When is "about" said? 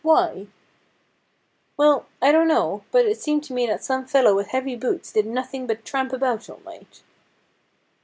6.11-6.49